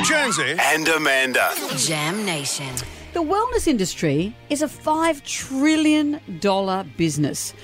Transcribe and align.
Jonesy 0.00 0.56
and 0.58 0.88
Amanda. 0.88 1.52
Jam 1.76 2.24
Nation. 2.24 2.74
The 3.12 3.22
wellness 3.22 3.68
industry 3.68 4.34
is 4.48 4.62
a 4.62 4.66
$5 4.66 5.22
trillion 5.22 6.20
business. 6.96 7.54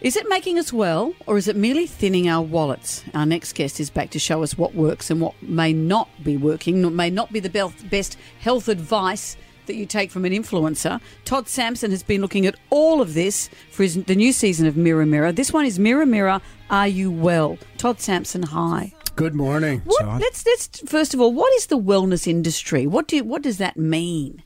Is 0.00 0.16
it 0.16 0.28
making 0.28 0.58
us 0.58 0.72
well, 0.72 1.14
or 1.26 1.36
is 1.36 1.46
it 1.46 1.54
merely 1.54 1.86
thinning 1.86 2.28
our 2.28 2.42
wallets? 2.42 3.04
Our 3.14 3.26
next 3.26 3.52
guest 3.52 3.78
is 3.78 3.90
back 3.90 4.10
to 4.10 4.18
show 4.18 4.42
us 4.42 4.58
what 4.58 4.74
works 4.74 5.10
and 5.10 5.20
what 5.20 5.40
may 5.40 5.72
not 5.72 6.08
be 6.24 6.36
working, 6.36 6.96
may 6.96 7.10
not 7.10 7.32
be 7.32 7.38
the 7.38 7.72
best 7.90 8.18
health 8.40 8.68
advice 8.68 9.36
that 9.66 9.76
you 9.76 9.86
take 9.86 10.10
from 10.10 10.24
an 10.24 10.32
influencer. 10.32 11.00
Todd 11.24 11.48
Sampson 11.48 11.92
has 11.92 12.02
been 12.02 12.20
looking 12.20 12.46
at 12.46 12.56
all 12.70 13.00
of 13.00 13.14
this 13.14 13.48
for 13.70 13.84
his, 13.84 14.02
the 14.04 14.16
new 14.16 14.32
season 14.32 14.66
of 14.66 14.76
Mirror 14.76 15.06
Mirror. 15.06 15.32
This 15.32 15.52
one 15.52 15.66
is 15.66 15.78
Mirror 15.78 16.06
Mirror, 16.06 16.40
Are 16.70 16.88
You 16.88 17.12
Well? 17.12 17.58
Todd 17.78 18.00
Sampson, 18.00 18.42
hi. 18.42 18.92
Good 19.14 19.34
morning. 19.34 19.82
What, 19.84 20.20
let's 20.20 20.46
let's 20.46 20.80
first 20.86 21.12
of 21.12 21.20
all, 21.20 21.32
what 21.32 21.52
is 21.54 21.66
the 21.66 21.78
wellness 21.78 22.26
industry? 22.26 22.86
What 22.86 23.08
do 23.08 23.16
you, 23.16 23.24
what 23.24 23.42
does 23.42 23.58
that 23.58 23.76
mean? 23.76 24.42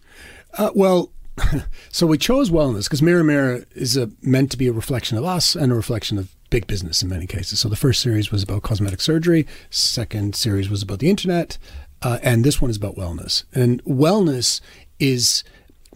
Uh, 0.58 0.70
well, 0.74 1.12
so 1.90 2.06
we 2.06 2.18
chose 2.18 2.50
wellness 2.50 2.84
because 2.84 3.02
Mirror 3.02 3.24
Mirror 3.24 3.64
is 3.74 3.96
a, 3.96 4.10
meant 4.22 4.50
to 4.50 4.56
be 4.56 4.66
a 4.66 4.72
reflection 4.72 5.16
of 5.18 5.24
us 5.24 5.54
and 5.54 5.70
a 5.70 5.74
reflection 5.74 6.18
of 6.18 6.34
big 6.50 6.66
business 6.66 7.02
in 7.02 7.08
many 7.08 7.26
cases. 7.26 7.60
So 7.60 7.68
the 7.68 7.76
first 7.76 8.00
series 8.00 8.30
was 8.30 8.42
about 8.42 8.62
cosmetic 8.62 9.00
surgery, 9.00 9.46
second 9.70 10.34
series 10.34 10.68
was 10.68 10.82
about 10.82 10.98
the 10.98 11.10
internet, 11.10 11.58
uh, 12.02 12.18
and 12.22 12.44
this 12.44 12.60
one 12.60 12.70
is 12.70 12.76
about 12.76 12.96
wellness. 12.96 13.44
And 13.54 13.84
wellness 13.84 14.60
is 14.98 15.44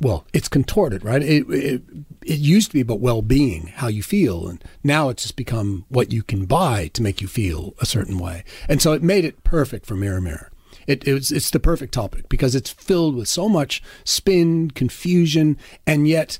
well, 0.00 0.26
it's 0.32 0.48
contorted, 0.48 1.04
right? 1.04 1.22
It, 1.22 1.48
it, 1.50 1.82
it 2.22 2.38
used 2.38 2.68
to 2.70 2.74
be 2.74 2.80
about 2.80 3.00
well-being, 3.00 3.68
how 3.76 3.88
you 3.88 4.02
feel, 4.02 4.48
and 4.48 4.64
now 4.82 5.10
it's 5.10 5.22
just 5.22 5.36
become 5.36 5.84
what 5.88 6.12
you 6.12 6.22
can 6.22 6.46
buy 6.46 6.88
to 6.94 7.02
make 7.02 7.20
you 7.20 7.28
feel 7.28 7.74
a 7.80 7.86
certain 7.86 8.18
way. 8.18 8.44
And 8.68 8.80
so 8.80 8.92
it 8.92 9.02
made 9.02 9.24
it 9.24 9.44
perfect 9.44 9.86
for 9.86 9.96
Mirror 9.96 10.22
Mirror. 10.22 10.50
It, 10.86 11.06
it 11.06 11.14
was, 11.14 11.30
it's 11.30 11.50
the 11.50 11.60
perfect 11.60 11.92
topic 11.92 12.28
because 12.28 12.54
it's 12.54 12.70
filled 12.70 13.14
with 13.14 13.28
so 13.28 13.48
much 13.48 13.82
spin, 14.04 14.70
confusion, 14.70 15.58
and 15.86 16.08
yet 16.08 16.38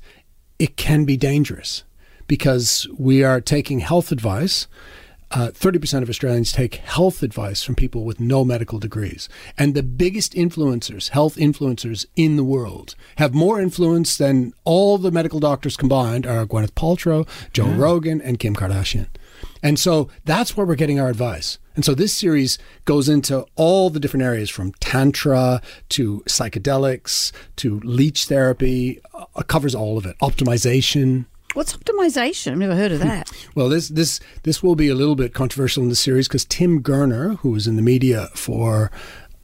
it 0.57 0.75
can 0.75 1.05
be 1.05 1.15
dangerous 1.15 1.83
because 2.27 2.87
we 2.97 3.23
are 3.23 3.41
taking 3.41 3.79
health 3.79 4.11
advice 4.11 4.67
uh, 5.31 5.47
30% 5.47 6.01
of 6.01 6.09
Australians 6.09 6.51
take 6.51 6.75
health 6.75 7.23
advice 7.23 7.63
from 7.63 7.75
people 7.75 8.03
with 8.03 8.19
no 8.19 8.43
medical 8.43 8.79
degrees. 8.79 9.29
And 9.57 9.73
the 9.73 9.83
biggest 9.83 10.33
influencers, 10.33 11.09
health 11.09 11.35
influencers 11.37 12.05
in 12.15 12.35
the 12.35 12.43
world, 12.43 12.95
have 13.15 13.33
more 13.33 13.61
influence 13.61 14.17
than 14.17 14.53
all 14.63 14.97
the 14.97 15.11
medical 15.11 15.39
doctors 15.39 15.77
combined 15.77 16.25
are 16.25 16.45
Gwyneth 16.45 16.73
Paltrow, 16.73 17.27
Joe 17.53 17.67
yeah. 17.67 17.77
Rogan, 17.77 18.21
and 18.21 18.39
Kim 18.39 18.55
Kardashian. 18.55 19.07
And 19.63 19.79
so 19.79 20.09
that's 20.25 20.57
where 20.57 20.65
we're 20.65 20.75
getting 20.75 20.99
our 20.99 21.09
advice. 21.09 21.59
And 21.75 21.85
so 21.85 21.95
this 21.95 22.13
series 22.13 22.57
goes 22.85 23.07
into 23.07 23.45
all 23.55 23.89
the 23.89 23.99
different 23.99 24.23
areas 24.23 24.49
from 24.49 24.73
tantra 24.73 25.61
to 25.89 26.21
psychedelics 26.27 27.31
to 27.57 27.79
leech 27.81 28.25
therapy, 28.25 28.99
uh, 29.13 29.43
covers 29.43 29.73
all 29.73 29.97
of 29.97 30.05
it, 30.05 30.17
optimization. 30.19 31.25
What's 31.53 31.75
optimization? 31.75 32.53
I've 32.53 32.57
never 32.57 32.75
heard 32.75 32.91
of 32.91 32.99
that. 33.01 33.29
well, 33.55 33.69
this 33.69 33.89
this 33.89 34.19
this 34.43 34.63
will 34.63 34.75
be 34.75 34.87
a 34.87 34.95
little 34.95 35.15
bit 35.15 35.33
controversial 35.33 35.83
in 35.83 35.89
the 35.89 35.95
series 35.95 36.27
because 36.27 36.45
Tim 36.45 36.81
Gurner, 36.81 37.37
who 37.39 37.51
was 37.51 37.67
in 37.67 37.75
the 37.75 37.81
media 37.81 38.29
for 38.35 38.91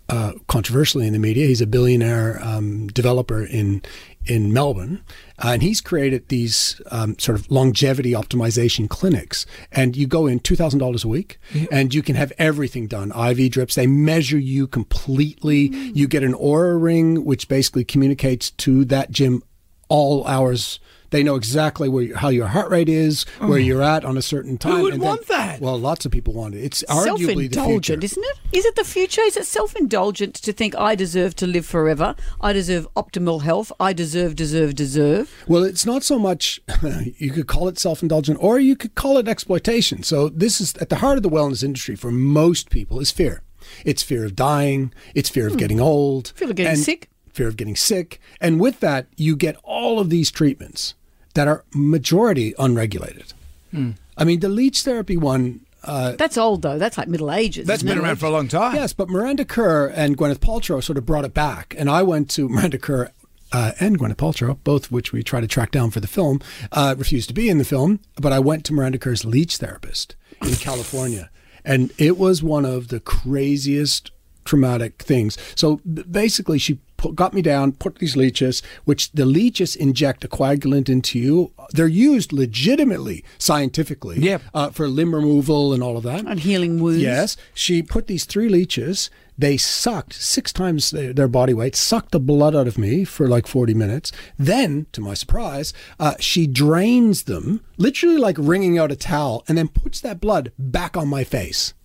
uh, 0.09 0.33
controversially 0.47 1.05
in 1.05 1.13
the 1.13 1.19
media, 1.19 1.47
he's 1.47 1.59
a 1.59 1.67
billionaire 1.67 2.39
um, 2.41 2.87
developer 2.87 3.43
in 3.43 3.81
in 4.25 4.53
Melbourne, 4.53 5.03
uh, 5.43 5.49
and 5.49 5.61
he's 5.61 5.79
created 5.81 6.27
these 6.27 6.81
um, 6.91 7.17
sort 7.17 7.39
of 7.39 7.49
longevity 7.49 8.11
optimization 8.11 8.89
clinics. 8.89 9.45
And 9.71 9.95
you 9.95 10.07
go 10.07 10.27
in 10.27 10.39
two 10.39 10.55
thousand 10.55 10.79
dollars 10.79 11.03
a 11.03 11.07
week, 11.09 11.39
and 11.71 11.93
you 11.93 12.01
can 12.01 12.15
have 12.15 12.31
everything 12.37 12.87
done. 12.87 13.11
IV 13.11 13.51
drips. 13.51 13.75
They 13.75 13.87
measure 13.87 14.39
you 14.39 14.67
completely. 14.67 15.69
Mm. 15.69 15.95
You 15.95 16.07
get 16.07 16.23
an 16.23 16.33
Oura 16.33 16.81
ring, 16.81 17.25
which 17.25 17.49
basically 17.49 17.83
communicates 17.83 18.51
to 18.51 18.85
that 18.85 19.11
gym 19.11 19.43
all 19.89 20.25
hours 20.27 20.79
they 21.09 21.23
know 21.23 21.35
exactly 21.35 21.89
where 21.89 22.15
how 22.15 22.29
your 22.29 22.47
heart 22.47 22.69
rate 22.69 22.89
is, 22.89 23.23
where 23.39 23.53
oh. 23.53 23.55
you're 23.55 23.81
at 23.81 24.03
on 24.03 24.17
a 24.17 24.21
certain 24.21 24.57
time. 24.57 24.77
Who 24.77 24.83
would 24.83 24.99
want 24.99 25.27
that? 25.27 25.61
Well, 25.61 25.77
lots 25.77 26.05
of 26.05 26.11
people 26.11 26.33
want 26.33 26.55
it. 26.55 26.63
It's 26.63 26.83
arguably 26.89 27.51
the 27.51 27.63
future, 27.63 27.97
isn't 28.01 28.23
it? 28.23 28.37
Is 28.51 28.65
it 28.65 28.75
the 28.75 28.83
future? 28.83 29.21
Is 29.21 29.37
it 29.37 29.45
self-indulgent 29.45 30.35
to 30.35 30.53
think 30.53 30.75
I 30.75 30.95
deserve 30.95 31.35
to 31.37 31.47
live 31.47 31.65
forever? 31.65 32.15
I 32.41 32.53
deserve 32.53 32.87
optimal 32.95 33.41
health. 33.41 33.71
I 33.79 33.93
deserve, 33.93 34.35
deserve, 34.35 34.75
deserve. 34.75 35.31
Well, 35.47 35.63
it's 35.63 35.85
not 35.85 36.03
so 36.03 36.19
much. 36.19 36.61
You 37.19 37.31
could 37.31 37.47
call 37.47 37.67
it 37.67 37.77
self-indulgent, 37.79 38.37
or 38.41 38.59
you 38.59 38.75
could 38.75 38.95
call 38.95 39.17
it 39.17 39.27
exploitation. 39.27 40.03
So 40.03 40.29
this 40.29 40.61
is 40.61 40.75
at 40.75 40.89
the 40.89 40.97
heart 40.97 41.17
of 41.17 41.23
the 41.23 41.29
wellness 41.29 41.63
industry 41.63 41.95
for 41.95 42.11
most 42.11 42.69
people 42.69 42.99
is 42.99 43.11
fear. 43.11 43.41
It's 43.83 44.03
fear 44.03 44.25
of 44.25 44.35
dying. 44.35 44.93
It's 45.15 45.29
fear 45.29 45.47
of 45.47 45.53
hmm. 45.53 45.59
getting 45.59 45.79
old. 45.79 46.33
Fear 46.35 46.49
of 46.49 46.55
getting 46.55 46.75
sick 46.77 47.09
fear 47.37 47.47
of 47.47 47.55
getting 47.55 47.75
sick. 47.75 48.19
And 48.41 48.59
with 48.59 48.79
that, 48.79 49.07
you 49.15 49.35
get 49.35 49.57
all 49.63 49.99
of 49.99 50.09
these 50.09 50.31
treatments 50.31 50.95
that 51.37 51.47
are 51.47 51.63
majority 51.73 52.55
unregulated. 52.57 53.31
Hmm. 53.69 53.91
I 54.17 54.23
mean, 54.23 54.39
the 54.39 54.49
leech 54.49 54.81
therapy 54.81 55.17
one. 55.17 55.61
Uh, 55.83 56.13
That's 56.13 56.35
old 56.35 56.63
though. 56.63 56.79
That's 56.79 56.97
like 56.97 57.07
Middle 57.07 57.31
Ages. 57.31 57.67
That's 57.67 57.83
been 57.83 57.99
around 57.99 58.15
for 58.17 58.25
a 58.25 58.31
long 58.31 58.47
time. 58.47 58.75
Yes, 58.75 58.91
but 58.91 59.07
Miranda 59.07 59.45
Kerr 59.45 59.87
and 59.87 60.17
Gwyneth 60.17 60.39
Paltrow 60.39 60.83
sort 60.83 60.97
of 60.97 61.05
brought 61.05 61.25
it 61.25 61.35
back, 61.35 61.75
and 61.77 61.89
I 61.89 62.01
went 62.01 62.29
to 62.31 62.49
Miranda 62.49 62.79
Kerr 62.79 63.11
uh, 63.51 63.73
and 63.79 63.99
Gwyneth 63.99 64.15
Paltrow, 64.15 64.57
both 64.63 64.85
of 64.85 64.91
which 64.91 65.13
we 65.13 65.21
try 65.21 65.39
to 65.39 65.47
track 65.47 65.69
down 65.69 65.91
for 65.91 65.99
the 65.99 66.07
film, 66.07 66.41
uh, 66.71 66.95
refused 66.97 67.27
to 67.27 67.35
be 67.35 67.49
in 67.49 67.59
the 67.59 67.63
film. 67.63 67.99
But 68.19 68.33
I 68.33 68.39
went 68.39 68.65
to 68.65 68.73
Miranda 68.73 68.97
Kerr's 68.97 69.23
leech 69.23 69.57
therapist 69.57 70.15
in 70.41 70.55
California, 70.55 71.29
and 71.63 71.91
it 71.99 72.17
was 72.17 72.41
one 72.41 72.65
of 72.65 72.87
the 72.87 72.99
craziest 72.99 74.09
traumatic 74.43 75.03
things. 75.03 75.37
So 75.55 75.77
basically, 75.85 76.57
she 76.57 76.79
put, 76.97 77.15
got 77.15 77.33
me 77.33 77.41
down, 77.41 77.71
put 77.73 77.99
these 77.99 78.17
leeches, 78.17 78.61
which 78.85 79.11
the 79.11 79.25
leeches 79.25 79.75
inject 79.75 80.23
a 80.23 80.27
coagulant 80.27 80.89
into 80.89 81.19
you. 81.19 81.53
They're 81.71 81.87
used 81.87 82.33
legitimately, 82.33 83.23
scientifically, 83.37 84.19
yep. 84.19 84.41
uh, 84.53 84.71
for 84.71 84.87
limb 84.87 85.15
removal 85.15 85.73
and 85.73 85.81
all 85.81 85.97
of 85.97 86.03
that. 86.03 86.25
And 86.25 86.39
healing 86.39 86.79
wounds. 86.81 87.01
Yes. 87.01 87.37
She 87.53 87.81
put 87.81 88.07
these 88.07 88.25
three 88.25 88.49
leeches. 88.49 89.09
They 89.37 89.55
sucked 89.55 90.13
six 90.13 90.51
times 90.51 90.89
their 90.89 91.27
body 91.27 91.53
weight, 91.53 91.75
sucked 91.75 92.11
the 92.11 92.19
blood 92.19 92.55
out 92.55 92.67
of 92.67 92.79
me 92.79 93.03
for 93.03 93.27
like 93.27 93.45
40 93.45 93.75
minutes. 93.75 94.11
Then, 94.37 94.87
to 94.93 95.01
my 95.01 95.13
surprise, 95.13 95.73
uh, 95.99 96.15
she 96.19 96.47
drains 96.47 97.23
them, 97.23 97.63
literally 97.77 98.17
like 98.17 98.35
wringing 98.39 98.79
out 98.79 98.91
a 98.91 98.95
towel, 98.95 99.43
and 99.47 99.55
then 99.55 99.67
puts 99.67 100.01
that 100.01 100.19
blood 100.19 100.51
back 100.57 100.97
on 100.97 101.07
my 101.07 101.23
face, 101.23 101.75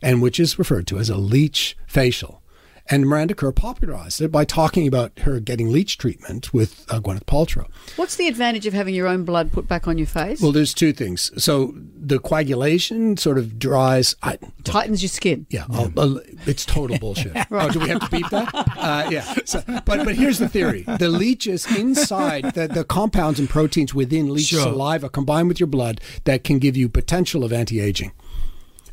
and 0.00 0.22
which 0.22 0.40
is 0.40 0.58
referred 0.58 0.86
to 0.86 0.98
as 0.98 1.10
a 1.10 1.18
leech 1.18 1.76
facial. 1.86 2.42
And 2.90 3.06
Miranda 3.06 3.34
Kerr 3.34 3.52
popularized 3.52 4.20
it 4.22 4.32
by 4.32 4.44
talking 4.44 4.88
about 4.88 5.18
her 5.20 5.40
getting 5.40 5.70
leech 5.70 5.98
treatment 5.98 6.54
with 6.54 6.86
uh, 6.88 7.00
Gwyneth 7.00 7.24
Paltrow. 7.24 7.66
What's 7.96 8.16
the 8.16 8.28
advantage 8.28 8.66
of 8.66 8.72
having 8.72 8.94
your 8.94 9.06
own 9.06 9.24
blood 9.24 9.52
put 9.52 9.68
back 9.68 9.86
on 9.86 9.98
your 9.98 10.06
face? 10.06 10.40
Well, 10.40 10.52
there's 10.52 10.72
two 10.72 10.92
things. 10.94 11.30
So 11.42 11.74
the 11.76 12.18
coagulation 12.18 13.16
sort 13.18 13.36
of 13.36 13.58
dries, 13.58 14.16
I, 14.22 14.38
tightens 14.64 15.02
your 15.02 15.10
skin. 15.10 15.46
Yeah, 15.50 15.66
yeah. 15.70 15.88
it's 16.46 16.64
total 16.64 16.98
bullshit. 17.00 17.34
right. 17.50 17.68
Oh, 17.68 17.70
do 17.70 17.80
we 17.80 17.88
have 17.88 18.00
to 18.00 18.10
beat 18.10 18.28
that? 18.30 18.54
Uh, 18.54 19.08
yeah. 19.10 19.34
So, 19.44 19.62
but 19.66 20.04
but 20.04 20.14
here's 20.14 20.38
the 20.38 20.48
theory: 20.48 20.82
the 20.82 21.08
leeches 21.08 21.66
inside 21.76 22.54
the, 22.54 22.68
the 22.68 22.84
compounds 22.84 23.38
and 23.38 23.48
proteins 23.48 23.94
within 23.94 24.32
leech 24.32 24.46
sure. 24.46 24.60
saliva 24.60 25.08
combine 25.10 25.48
with 25.48 25.60
your 25.60 25.66
blood 25.66 26.00
that 26.24 26.44
can 26.44 26.58
give 26.58 26.76
you 26.76 26.88
potential 26.88 27.44
of 27.44 27.52
anti-aging. 27.52 28.12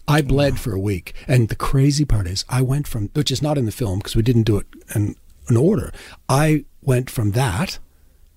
I 0.08 0.22
bled 0.22 0.60
for 0.60 0.74
a 0.74 0.80
week. 0.80 1.14
And 1.28 1.50
the 1.50 1.56
crazy 1.56 2.06
part 2.06 2.28
is, 2.28 2.46
I 2.50 2.62
went 2.62 2.88
from, 2.88 3.10
which 3.14 3.32
is 3.32 3.42
not 3.42 3.58
in 3.58 3.66
the 3.66 3.72
film 3.72 4.00
because 4.00 4.16
we 4.16 4.22
didn't 4.22 4.44
do 4.44 4.58
it 4.58 4.68
in 4.94 5.16
an 5.48 5.58
order. 5.58 5.92
I 6.30 6.66
went 6.82 7.10
from 7.10 7.32
that 7.32 7.80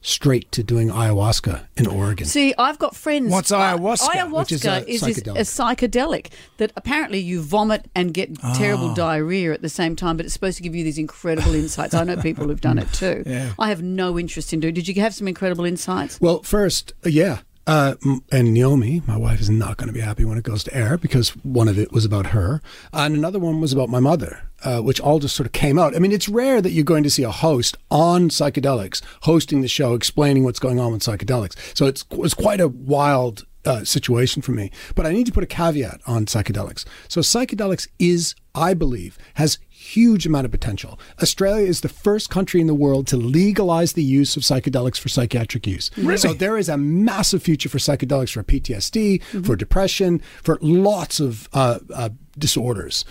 straight 0.00 0.50
to 0.52 0.62
doing 0.62 0.88
ayahuasca 0.88 1.66
in 1.76 1.86
Oregon. 1.86 2.26
See, 2.26 2.54
I've 2.56 2.78
got 2.78 2.94
friends. 2.94 3.30
What's 3.30 3.50
ayahuasca? 3.50 4.08
ayahuasca 4.08 4.52
is, 4.52 4.64
a, 4.64 4.88
is 4.88 5.02
psychedelic. 5.02 5.36
a 5.36 5.88
psychedelic 5.88 6.26
that 6.58 6.72
apparently 6.76 7.18
you 7.18 7.42
vomit 7.42 7.90
and 7.94 8.14
get 8.14 8.30
oh. 8.42 8.54
terrible 8.56 8.94
diarrhea 8.94 9.52
at 9.52 9.62
the 9.62 9.68
same 9.68 9.96
time, 9.96 10.16
but 10.16 10.24
it's 10.24 10.32
supposed 10.32 10.56
to 10.56 10.62
give 10.62 10.74
you 10.74 10.84
these 10.84 10.98
incredible 10.98 11.54
insights. 11.54 11.94
I 11.94 12.04
know 12.04 12.16
people 12.16 12.46
who've 12.46 12.60
done 12.60 12.78
it 12.78 12.92
too. 12.92 13.22
Yeah. 13.28 13.52
I 13.58 13.68
have 13.68 13.82
no 13.82 14.18
interest 14.18 14.52
in 14.52 14.60
doing. 14.60 14.74
Did 14.74 14.88
you 14.88 14.94
have 15.02 15.14
some 15.14 15.28
incredible 15.28 15.64
insights? 15.64 16.20
Well, 16.20 16.42
first, 16.42 16.94
uh, 17.04 17.10
yeah, 17.10 17.40
uh, 17.68 17.96
and 18.32 18.54
Naomi, 18.54 19.02
my 19.06 19.18
wife, 19.18 19.40
is 19.40 19.50
not 19.50 19.76
going 19.76 19.88
to 19.88 19.92
be 19.92 20.00
happy 20.00 20.24
when 20.24 20.38
it 20.38 20.42
goes 20.42 20.64
to 20.64 20.74
air 20.74 20.96
because 20.96 21.36
one 21.44 21.68
of 21.68 21.78
it 21.78 21.92
was 21.92 22.06
about 22.06 22.28
her, 22.28 22.62
and 22.94 23.14
another 23.14 23.38
one 23.38 23.60
was 23.60 23.74
about 23.74 23.90
my 23.90 24.00
mother, 24.00 24.40
uh, 24.64 24.80
which 24.80 25.00
all 25.00 25.18
just 25.18 25.36
sort 25.36 25.46
of 25.46 25.52
came 25.52 25.78
out. 25.78 25.94
I 25.94 25.98
mean, 25.98 26.10
it's 26.10 26.30
rare 26.30 26.62
that 26.62 26.70
you're 26.70 26.82
going 26.82 27.02
to 27.02 27.10
see 27.10 27.24
a 27.24 27.30
host 27.30 27.76
on 27.90 28.30
psychedelics 28.30 29.02
hosting 29.20 29.60
the 29.60 29.68
show, 29.68 29.92
explaining 29.92 30.44
what's 30.44 30.58
going 30.58 30.80
on 30.80 30.92
with 30.92 31.02
psychedelics. 31.02 31.76
So 31.76 31.84
it's, 31.84 32.06
it's 32.12 32.32
quite 32.32 32.62
a 32.62 32.68
wild 32.68 33.44
uh, 33.68 33.84
situation 33.84 34.42
for 34.42 34.52
me. 34.52 34.70
But 34.94 35.06
I 35.06 35.12
need 35.12 35.26
to 35.26 35.32
put 35.32 35.44
a 35.44 35.46
caveat 35.46 36.00
on 36.06 36.26
psychedelics. 36.26 36.84
So 37.06 37.20
psychedelics 37.20 37.86
is, 37.98 38.34
I 38.54 38.74
believe, 38.74 39.18
has 39.34 39.58
huge 39.68 40.26
amount 40.26 40.46
of 40.46 40.50
potential. 40.50 40.98
Australia 41.22 41.66
is 41.66 41.82
the 41.82 41.88
first 41.88 42.30
country 42.30 42.60
in 42.60 42.66
the 42.66 42.74
world 42.74 43.06
to 43.08 43.16
legalize 43.16 43.92
the 43.92 44.02
use 44.02 44.36
of 44.36 44.42
psychedelics 44.42 44.98
for 44.98 45.08
psychiatric 45.08 45.66
use. 45.66 45.90
Really? 45.96 46.16
So 46.16 46.32
there 46.32 46.56
is 46.56 46.68
a 46.68 46.76
massive 46.76 47.42
future 47.42 47.68
for 47.68 47.78
psychedelics 47.78 48.32
for 48.32 48.42
PTSD, 48.42 49.20
mm-hmm. 49.20 49.42
for 49.42 49.54
depression, 49.54 50.20
for 50.42 50.58
lots 50.60 51.20
of 51.20 51.48
uh, 51.52 51.78
uh, 51.94 52.08
disorders. 52.38 53.04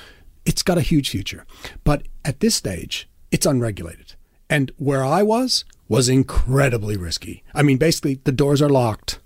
it's 0.46 0.64
got 0.64 0.78
a 0.78 0.82
huge 0.82 1.10
future. 1.10 1.46
But 1.84 2.04
at 2.26 2.40
this 2.40 2.56
stage, 2.56 3.10
it's 3.32 3.46
unregulated. 3.46 4.16
And 4.50 4.72
where 4.78 5.04
I 5.04 5.22
was 5.22 5.66
was 5.90 6.10
incredibly 6.10 6.98
risky. 6.98 7.44
I 7.54 7.64
mean, 7.64 7.78
basically, 7.78 8.20
the 8.24 8.32
doors 8.32 8.62
are 8.62 8.70
locked 8.70 9.20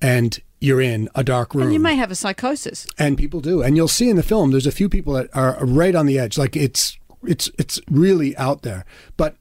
and 0.00 0.40
you're 0.60 0.80
in 0.80 1.08
a 1.14 1.22
dark 1.22 1.54
room. 1.54 1.64
And 1.64 1.72
you 1.72 1.80
may 1.80 1.96
have 1.96 2.10
a 2.10 2.14
psychosis. 2.14 2.86
And 2.98 3.16
people 3.16 3.40
do. 3.40 3.62
And 3.62 3.76
you'll 3.76 3.88
see 3.88 4.08
in 4.08 4.16
the 4.16 4.22
film 4.22 4.50
there's 4.50 4.66
a 4.66 4.72
few 4.72 4.88
people 4.88 5.12
that 5.14 5.28
are 5.34 5.64
right 5.64 5.94
on 5.94 6.06
the 6.06 6.18
edge. 6.18 6.36
Like 6.36 6.56
it's 6.56 6.96
it's 7.24 7.50
it's 7.58 7.80
really 7.90 8.36
out 8.36 8.62
there. 8.62 8.84
But 9.16 9.36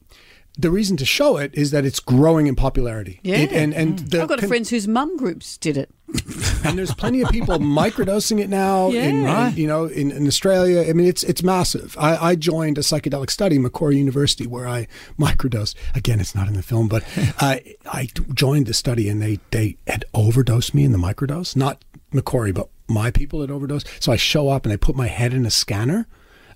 the 0.58 0.72
reason 0.72 0.98
to 0.98 1.06
show 1.06 1.38
it 1.38 1.52
is 1.54 1.72
that 1.72 1.86
it's 1.86 2.00
growing 2.00 2.48
in 2.48 2.56
popularity. 2.56 3.20
Yeah. 3.24 3.38
It- 3.38 3.52
and 3.52 3.74
and 3.74 4.00
the 4.00 4.22
I've 4.24 4.28
got 4.30 4.40
con- 4.40 4.48
friends 4.50 4.70
whose 4.70 4.88
mum 4.88 5.16
groups 5.18 5.58
did 5.58 5.78
it. 5.78 5.90
and 6.64 6.78
there's 6.78 6.94
plenty 6.94 7.22
of 7.22 7.30
people 7.30 7.58
microdosing 7.60 8.40
it 8.40 8.50
now. 8.50 8.88
In, 8.92 9.24
Yeah. 9.24 9.50
in, 9.50 9.58
you 9.58 9.68
know, 9.68 9.86
in, 9.86 10.10
in 10.12 10.26
Australia, 10.26 10.86
I 10.90 10.94
mean, 10.94 11.06
it's 11.06 11.22
it's 11.24 11.44
massive. 11.44 11.96
I, 12.00 12.30
I 12.30 12.36
joined 12.36 12.78
a 12.78 12.82
psychedelic 12.82 13.30
study, 13.30 13.60
Macquarie 13.60 13.98
University, 13.98 14.48
where 14.48 14.68
I 14.68 14.88
microdosed. 15.20 15.76
Again, 15.96 16.20
it's 16.22 16.34
not 16.34 16.48
in 16.48 16.54
the 16.54 16.64
film, 16.64 16.88
but 16.88 17.04
I 17.40 17.76
I 17.86 18.08
joined 18.34 18.68
the 18.68 18.74
study, 18.74 19.10
and 19.10 19.22
they 19.22 19.40
they 19.52 19.78
had 19.86 20.06
overdosed 20.14 20.74
me 20.74 20.84
in 20.86 20.92
the 20.94 20.98
microdose. 20.98 21.56
Not 21.56 21.84
Macquarie, 22.14 22.54
but 22.54 22.70
my 22.88 23.12
people 23.12 23.42
had 23.42 23.52
overdosed. 23.52 23.88
So 24.00 24.12
I 24.14 24.16
show 24.16 24.48
up, 24.50 24.66
and 24.66 24.72
they 24.72 24.78
put 24.78 24.96
my 24.96 25.08
head 25.08 25.34
in 25.34 25.46
a 25.46 25.52
scanner 25.52 26.08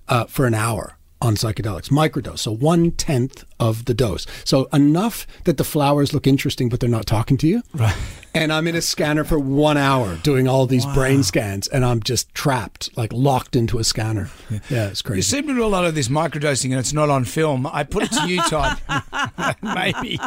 uh, 0.07 0.25
for 0.25 0.45
an 0.47 0.53
hour 0.53 0.97
on 1.21 1.35
psychedelics, 1.35 1.89
microdose, 1.89 2.39
so 2.39 2.51
one 2.51 2.91
tenth 2.91 3.45
of 3.59 3.85
the 3.85 3.93
dose. 3.93 4.25
So 4.43 4.67
enough 4.73 5.27
that 5.43 5.57
the 5.57 5.63
flowers 5.63 6.13
look 6.13 6.25
interesting, 6.25 6.67
but 6.67 6.79
they're 6.79 6.89
not 6.89 7.05
talking 7.05 7.37
to 7.37 7.47
you. 7.47 7.61
Right. 7.73 7.95
And 8.33 8.51
I'm 8.51 8.65
in 8.65 8.75
a 8.75 8.81
scanner 8.81 9.23
for 9.23 9.37
one 9.37 9.77
hour 9.77 10.15
doing 10.23 10.47
all 10.47 10.65
these 10.65 10.85
brain 10.87 11.21
scans, 11.21 11.67
and 11.67 11.83
I'm 11.83 12.01
just 12.01 12.33
trapped, 12.33 12.95
like 12.97 13.11
locked 13.11 13.55
into 13.55 13.77
a 13.77 13.83
scanner. 13.83 14.29
Yeah, 14.69 14.87
it's 14.87 15.01
crazy. 15.01 15.17
You 15.17 15.23
seem 15.23 15.47
to 15.47 15.53
do 15.53 15.65
a 15.65 15.67
lot 15.67 15.85
of 15.85 15.95
this 15.95 16.07
microdosing 16.07 16.71
and 16.71 16.79
it's 16.79 16.93
not 16.93 17.09
on 17.09 17.25
film. 17.25 17.67
I 17.67 17.83
put 17.83 18.03
it 18.03 18.11
to 18.13 18.27
you, 18.29 18.41
Todd. 18.43 18.79
maybe, 19.61 20.19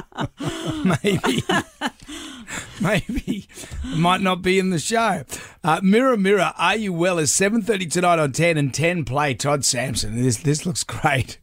maybe, 1.03 1.43
maybe 2.81 3.47
might 3.85 4.21
not 4.21 4.43
be 4.43 4.59
in 4.59 4.71
the 4.71 4.79
show. 4.79 5.23
Uh, 5.63 5.81
mirror, 5.83 6.17
mirror, 6.17 6.53
are 6.57 6.77
you 6.77 6.93
well? 6.93 7.19
Is 7.19 7.33
seven 7.33 7.63
thirty 7.63 7.87
tonight 7.87 8.19
on 8.19 8.33
ten 8.33 8.57
and 8.59 8.73
ten 8.73 9.05
play 9.05 9.35
Todd 9.35 9.65
Sampson. 9.65 10.21
This 10.23 10.39
this 10.39 10.65
looks 10.67 10.85
great. 10.85 11.39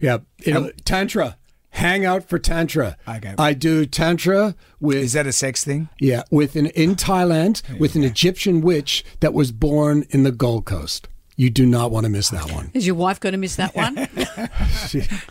yeah, 0.00 0.18
it'll- 0.42 0.70
tantra. 0.84 1.36
Hang 1.70 2.04
out 2.06 2.28
for 2.28 2.38
tantra. 2.38 2.96
Okay. 3.08 3.34
I 3.36 3.52
do 3.52 3.84
tantra 3.84 4.54
with 4.78 4.98
Is 4.98 5.14
that 5.14 5.26
a 5.26 5.32
sex 5.32 5.64
thing? 5.64 5.88
yeah 5.98 6.22
with 6.30 6.54
an 6.54 6.66
in 6.66 6.94
Thailand 6.94 7.62
with 7.80 7.96
an 7.96 8.04
Egyptian 8.04 8.60
witch 8.60 9.04
that 9.18 9.34
was 9.34 9.50
born 9.50 10.04
in 10.10 10.22
the 10.22 10.30
Gold 10.30 10.66
Coast. 10.66 11.08
You 11.36 11.50
do 11.50 11.66
not 11.66 11.90
want 11.90 12.04
to 12.04 12.10
miss 12.10 12.30
that 12.30 12.52
one. 12.52 12.70
Is 12.74 12.86
your 12.86 12.94
wife 12.94 13.18
going 13.18 13.32
to 13.32 13.38
miss 13.38 13.56
that 13.56 13.74
one? 13.74 13.98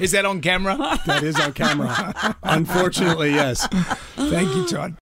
Is 0.02 0.12
that 0.12 0.26
on 0.26 0.42
camera? 0.42 0.76
That 1.06 1.24
is 1.24 1.40
on 1.40 1.54
camera. 1.54 2.36
Unfortunately, 2.44 3.30
yes. 3.32 3.66
Thank 4.18 4.54
you, 4.54 4.68
Todd. 4.68 4.98